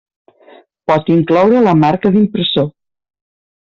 [0.91, 2.67] Pot incloure la marca d'impressor.